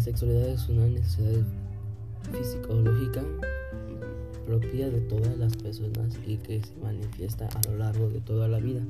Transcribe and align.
sexualidad 0.00 0.48
es 0.48 0.68
una 0.68 0.86
necesidad 0.86 1.44
fisiológica 2.32 3.22
propia 4.46 4.90
de 4.90 5.00
todas 5.00 5.36
las 5.38 5.56
personas 5.56 6.18
y 6.26 6.36
que 6.36 6.62
se 6.62 6.76
manifiesta 6.82 7.48
a 7.48 7.70
lo 7.70 7.78
largo 7.78 8.08
de 8.08 8.20
toda 8.20 8.48
la 8.48 8.58
vida, 8.58 8.82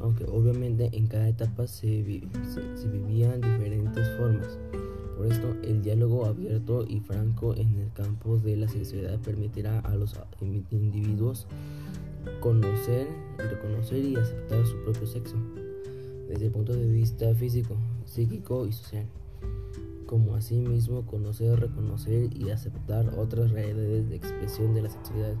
aunque 0.00 0.24
obviamente 0.24 0.90
en 0.92 1.06
cada 1.06 1.28
etapa 1.28 1.66
se, 1.66 2.04
se, 2.52 2.88
vivían 2.88 3.40
diferentes 3.40 4.08
formas. 4.16 4.58
Por 5.16 5.26
esto, 5.26 5.54
el 5.62 5.82
diálogo 5.82 6.26
abierto 6.26 6.84
y 6.88 7.00
franco 7.00 7.54
en 7.54 7.78
el 7.78 7.92
campo 7.92 8.38
de 8.38 8.56
la 8.56 8.68
sexualidad 8.68 9.18
permitirá 9.20 9.80
a 9.80 9.94
los 9.94 10.14
individuos 10.40 11.46
conocer, 12.40 13.08
reconocer 13.38 14.04
y 14.04 14.16
aceptar 14.16 14.66
su 14.66 14.76
propio 14.84 15.06
sexo, 15.06 15.36
desde 16.28 16.46
el 16.46 16.52
punto 16.52 16.72
de 16.72 16.86
vista 16.86 17.34
físico, 17.34 17.76
psíquico 18.04 18.66
y 18.66 18.72
social 18.72 19.06
como 20.06 20.34
asimismo 20.34 21.06
conocer, 21.06 21.58
reconocer 21.58 22.30
y 22.36 22.50
aceptar 22.50 23.14
otras 23.18 23.50
realidades 23.50 24.08
de 24.08 24.16
expresión 24.16 24.74
de 24.74 24.82
la 24.82 24.90
sexualidad. 24.90 25.34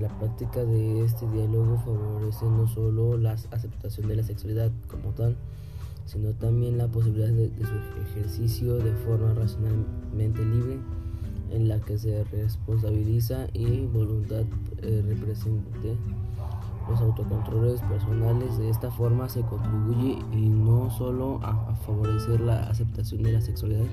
La 0.00 0.08
práctica 0.18 0.64
de 0.64 1.04
este 1.04 1.28
diálogo 1.28 1.78
favorece 1.84 2.46
no 2.46 2.66
solo 2.66 3.18
la 3.18 3.32
aceptación 3.32 4.08
de 4.08 4.16
la 4.16 4.22
sexualidad 4.22 4.70
como 4.88 5.10
tal, 5.10 5.36
sino 6.06 6.32
también 6.32 6.78
la 6.78 6.88
posibilidad 6.88 7.28
de, 7.28 7.50
su 7.64 8.02
ejercicio 8.10 8.76
de 8.76 8.92
forma 8.92 9.34
racionalmente 9.34 10.44
libre, 10.44 10.78
en 11.50 11.68
la 11.68 11.80
que 11.80 11.98
se 11.98 12.24
responsabiliza 12.24 13.46
y 13.52 13.86
voluntad 13.86 14.44
eh, 14.82 15.02
represente 15.06 15.96
autocontroles 17.00 17.80
personales. 17.82 18.58
De 18.58 18.70
esta 18.70 18.90
forma 18.90 19.28
se 19.28 19.42
contribuye 19.42 20.18
y 20.32 20.48
no 20.48 20.90
solo 20.90 21.40
a, 21.42 21.74
favorecer 21.86 22.40
la 22.40 22.64
aceptación 22.64 23.22
de 23.22 23.32
la 23.32 23.40
sexualidad 23.40 23.86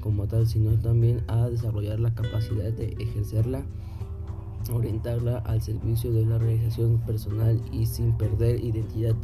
como 0.00 0.26
tal, 0.26 0.46
sino 0.46 0.72
también 0.78 1.22
a 1.28 1.48
desarrollar 1.48 2.00
la 2.00 2.14
capacidad 2.14 2.72
de 2.72 2.96
ejercerla, 2.98 3.62
orientarla 4.72 5.38
al 5.38 5.60
servicio 5.60 6.12
de 6.12 6.24
la 6.24 6.38
realización 6.38 6.98
personal 7.00 7.60
y 7.72 7.86
sin 7.86 8.16
perder 8.16 8.64
identidad 8.64 9.14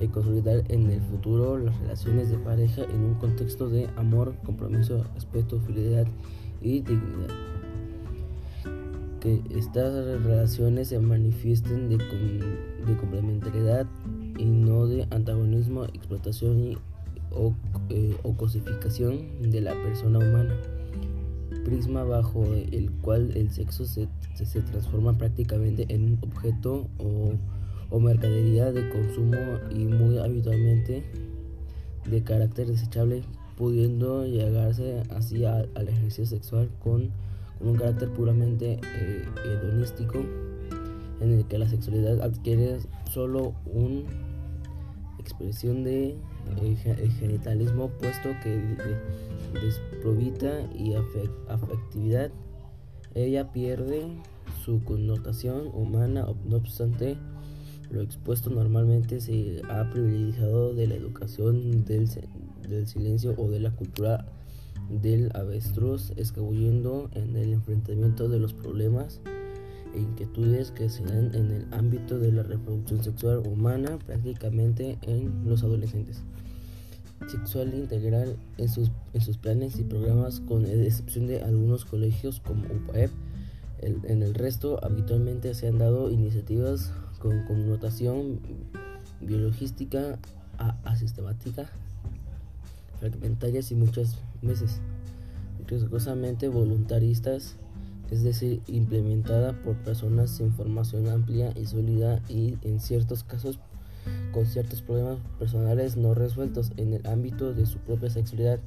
y 0.00 0.08
consolidar 0.08 0.64
en 0.68 0.90
el 0.90 1.00
futuro 1.02 1.58
las 1.58 1.78
relaciones 1.80 2.30
de 2.30 2.38
pareja 2.38 2.82
en 2.82 3.04
un 3.04 3.14
contexto 3.14 3.68
de 3.68 3.88
amor, 3.96 4.34
compromiso, 4.44 5.04
respeto, 5.14 5.60
fidelidad 5.60 6.06
y 6.60 6.80
dignidad 6.80 7.30
que 9.24 9.40
estas 9.56 10.22
relaciones 10.22 10.88
se 10.88 11.00
manifiesten 11.00 11.88
de, 11.88 11.96
de 11.96 12.96
complementariedad 12.98 13.86
y 14.38 14.44
no 14.44 14.86
de 14.86 15.08
antagonismo, 15.10 15.84
explotación 15.86 16.78
o, 17.30 17.54
eh, 17.88 18.14
o, 18.22 18.34
cosificación 18.34 19.50
de 19.50 19.62
la 19.62 19.72
persona 19.72 20.18
humana. 20.18 20.54
Prisma 21.64 22.04
bajo 22.04 22.44
el 22.44 22.90
cual 23.00 23.34
el 23.34 23.50
sexo 23.50 23.86
se, 23.86 24.08
se, 24.34 24.60
transforma 24.60 25.16
prácticamente 25.16 25.86
en 25.88 26.04
un 26.04 26.18
objeto 26.20 26.86
o, 26.98 27.32
o, 27.88 28.00
mercadería 28.00 28.72
de 28.72 28.90
consumo 28.90 29.38
y 29.70 29.86
muy 29.86 30.18
habitualmente 30.18 31.02
de 32.10 32.22
carácter 32.22 32.66
desechable, 32.66 33.22
pudiendo 33.56 34.26
llegarse 34.26 35.02
así 35.16 35.46
al 35.46 35.88
ejercicio 35.88 36.26
sexual 36.26 36.68
con 36.82 37.10
un 37.60 37.76
carácter 37.76 38.10
puramente 38.10 38.80
eh, 38.82 39.24
hedonístico 39.44 40.18
en 41.20 41.32
el 41.32 41.44
que 41.46 41.58
la 41.58 41.68
sexualidad 41.68 42.20
adquiere 42.20 42.78
solo 43.10 43.54
una 43.66 44.02
expresión 45.18 45.84
de 45.84 46.16
eh, 46.60 47.10
genitalismo 47.18 47.88
puesto 47.88 48.30
que 48.42 48.60
desprovita 49.52 50.60
y 50.74 50.94
afectividad. 51.48 52.30
Ella 53.14 53.52
pierde 53.52 54.08
su 54.64 54.82
connotación 54.82 55.68
humana 55.72 56.26
no 56.44 56.56
obstante 56.56 57.16
lo 57.90 58.02
expuesto 58.02 58.50
normalmente 58.50 59.20
se 59.20 59.62
ha 59.70 59.88
privilegiado 59.90 60.74
de 60.74 60.88
la 60.88 60.94
educación 60.96 61.84
del, 61.84 62.08
del 62.68 62.86
silencio 62.88 63.34
o 63.36 63.48
de 63.50 63.60
la 63.60 63.70
cultura 63.70 64.26
del 64.90 65.30
avestruz 65.34 66.12
escabullendo 66.16 67.10
en 67.14 67.36
el 67.36 67.52
enfrentamiento 67.52 68.28
de 68.28 68.38
los 68.38 68.52
problemas 68.52 69.20
e 69.94 70.00
inquietudes 70.00 70.70
que 70.70 70.88
se 70.88 71.04
dan 71.04 71.34
en 71.34 71.50
el 71.50 71.66
ámbito 71.72 72.18
de 72.18 72.32
la 72.32 72.42
reproducción 72.42 73.02
sexual 73.02 73.38
humana 73.46 73.98
prácticamente 74.04 74.98
en 75.02 75.44
los 75.46 75.62
adolescentes. 75.62 76.22
Sexual 77.28 77.74
integral 77.74 78.36
en 78.58 78.68
sus, 78.68 78.90
en 79.12 79.20
sus 79.20 79.38
planes 79.38 79.78
y 79.78 79.84
programas 79.84 80.40
con 80.40 80.66
excepción 80.66 81.26
de 81.26 81.42
algunos 81.42 81.84
colegios 81.84 82.40
como 82.40 82.64
UPAEP. 82.64 83.10
en 83.80 84.22
el 84.22 84.34
resto 84.34 84.82
habitualmente 84.82 85.54
se 85.54 85.68
han 85.68 85.78
dado 85.78 86.10
iniciativas 86.10 86.92
con 87.18 87.44
connotación 87.44 88.40
biologística 89.20 90.18
asistemática 90.84 91.70
fragmentarias 93.04 93.70
y 93.70 93.74
muchas 93.74 94.16
veces 94.40 94.80
riesgosamente 95.66 96.48
voluntaristas, 96.48 97.56
es 98.10 98.22
decir, 98.22 98.62
implementada 98.66 99.52
por 99.62 99.76
personas 99.76 100.30
sin 100.30 100.52
formación 100.52 101.08
amplia 101.08 101.52
y 101.54 101.66
sólida 101.66 102.22
y 102.28 102.56
en 102.62 102.80
ciertos 102.80 103.22
casos 103.22 103.58
con 104.32 104.46
ciertos 104.46 104.82
problemas 104.82 105.18
personales 105.38 105.96
no 105.96 106.14
resueltos 106.14 106.72
en 106.76 106.94
el 106.94 107.06
ámbito 107.06 107.52
de 107.52 107.66
su 107.66 107.78
propia 107.78 108.08
sexualidad. 108.08 108.58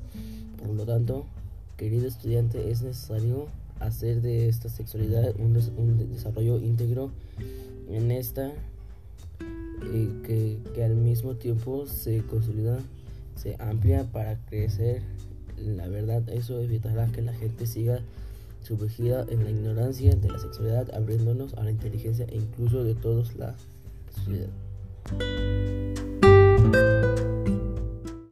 Por 0.58 0.70
lo 0.76 0.86
tanto, 0.86 1.26
querido 1.76 2.08
estudiante, 2.08 2.70
es 2.70 2.84
necesario 2.84 3.48
hacer 3.80 4.22
de 4.22 4.50
esta 4.50 4.70
sexualidad 4.70 5.34
un, 5.40 5.54
desarrollo 6.12 6.60
íntegro 6.60 7.12
en 7.90 8.12
esta 8.12 8.52
eh, 9.94 10.60
que 10.74 10.84
al 10.84 10.96
mismo 10.96 11.36
tiempo 11.36 11.86
se 11.86 12.24
consolida 12.24 12.80
se 13.38 13.56
amplia 13.60 14.06
para 14.06 14.38
crecer. 14.46 15.02
La 15.58 15.88
verdad, 15.88 16.28
eso 16.30 16.62
evitará 16.62 17.08
que 17.08 17.22
la 17.22 17.34
gente 17.34 17.66
siga 17.66 18.00
sumergida 18.62 19.26
en 19.30 19.44
la 19.44 19.50
ignorancia 19.50 20.16
de 20.16 20.30
la 20.30 20.40
sexualidad, 20.40 20.94
abriéndonos 20.94 21.54
a 21.56 21.64
la 21.64 21.72
inteligencia 21.72 22.26
e 22.30 22.36
incluso 22.36 22.84
de 22.84 22.96
todos 22.96 23.36
la 23.36 23.56
sociedad. 24.14 24.50